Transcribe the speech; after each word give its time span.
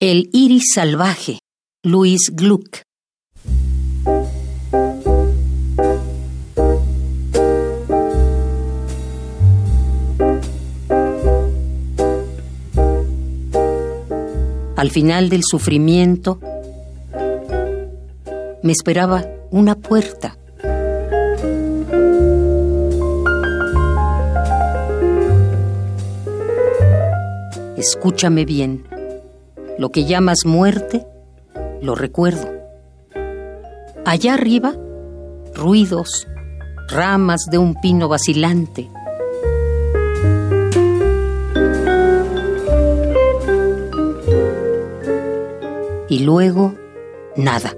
El 0.00 0.30
iris 0.32 0.74
salvaje, 0.76 1.40
Luis 1.82 2.30
Gluck. 2.32 2.82
Al 14.76 14.90
final 14.92 15.30
del 15.30 15.42
sufrimiento, 15.42 16.38
me 18.62 18.70
esperaba 18.70 19.26
una 19.50 19.74
puerta. 19.74 20.38
Escúchame 27.76 28.44
bien. 28.44 28.97
Lo 29.78 29.92
que 29.92 30.06
llamas 30.06 30.44
muerte, 30.44 31.06
lo 31.80 31.94
recuerdo. 31.94 32.50
Allá 34.04 34.34
arriba, 34.34 34.74
ruidos, 35.54 36.26
ramas 36.88 37.46
de 37.48 37.58
un 37.58 37.80
pino 37.80 38.08
vacilante. 38.08 38.90
Y 46.08 46.18
luego, 46.24 46.74
nada. 47.36 47.72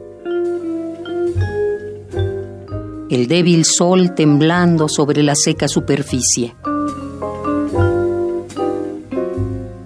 El 3.11 3.27
débil 3.29 3.67
sol 3.67 4.15
temblando 4.15 4.89
sobre 4.89 5.23
la 5.23 5.35
seca 5.35 5.69
superficie. 5.69 6.55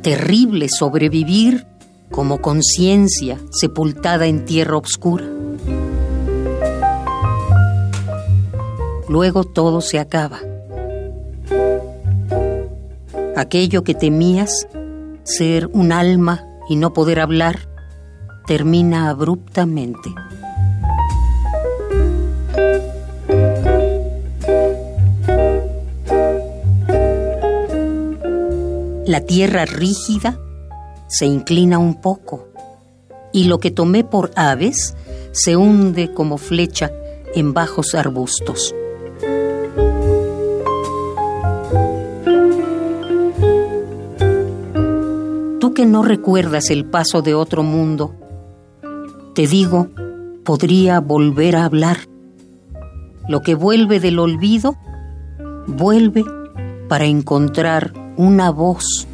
Terrible 0.03 0.69
sobrevivir 0.69 1.74
como 2.15 2.41
conciencia 2.41 3.41
sepultada 3.51 4.27
en 4.27 4.45
tierra 4.45 4.77
oscura. 4.77 5.25
Luego 9.09 9.43
todo 9.43 9.81
se 9.81 9.99
acaba. 9.99 10.39
Aquello 13.35 13.83
que 13.83 13.97
temías, 13.97 14.69
ser 15.25 15.67
un 15.73 15.91
alma 15.91 16.45
y 16.69 16.77
no 16.77 16.93
poder 16.93 17.19
hablar, 17.19 17.69
termina 18.47 19.11
abruptamente. 19.11 20.15
La 29.05 29.21
tierra 29.27 29.65
rígida 29.65 30.39
se 31.07 31.27
inclina 31.27 31.79
un 31.79 32.01
poco 32.01 32.49
y 33.33 33.45
lo 33.45 33.59
que 33.59 33.71
tomé 33.71 34.05
por 34.05 34.31
aves 34.37 34.97
se 35.33 35.57
hunde 35.57 36.13
como 36.13 36.39
flecha 36.39 36.93
en 37.35 37.53
bajos 37.53 37.95
arbustos. 37.95 38.75
Tú 45.59 45.75
que 45.75 45.85
no 45.85 46.03
recuerdas 46.03 46.71
el 46.71 46.85
paso 46.85 47.23
de 47.23 47.35
otro 47.35 47.65
mundo, 47.65 48.15
te 49.35 49.49
digo, 49.49 49.89
podría 50.45 51.01
volver 51.01 51.57
a 51.57 51.65
hablar. 51.65 51.99
Lo 53.29 53.41
que 53.41 53.57
vuelve 53.57 53.99
del 53.99 54.21
olvido, 54.21 54.77
vuelve 55.67 56.25
para 56.89 57.07
encontrar 57.07 57.93
una 58.17 58.51
voz 58.51 59.09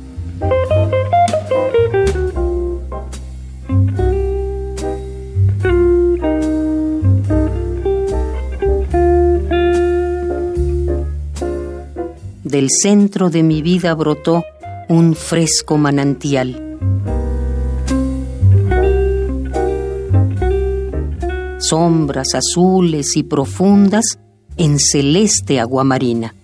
del 12.51 12.69
centro 12.69 13.31
de 13.31 13.43
mi 13.43 13.63
vida 13.63 13.95
brotó 13.95 14.45
un 14.89 15.15
fresco 15.15 15.79
manantial. 15.79 16.79
Sombras 21.59 22.35
azules 22.35 23.17
y 23.17 23.23
profundas 23.23 24.19
en 24.57 24.79
celeste 24.79 25.61
aguamarina. 25.61 26.35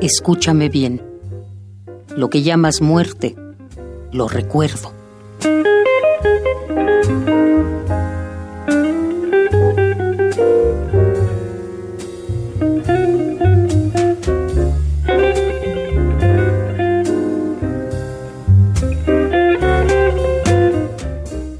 Escúchame 0.00 0.68
bien. 0.68 1.02
Lo 2.16 2.30
que 2.30 2.42
llamas 2.42 2.80
muerte, 2.80 3.34
lo 4.12 4.28
recuerdo. 4.28 4.92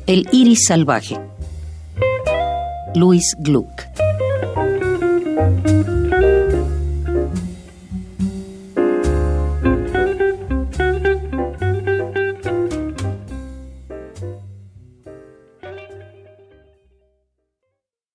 El 0.06 0.28
iris 0.30 0.66
salvaje. 0.68 1.18
Luis 2.94 3.34
Gluck. 3.40 3.87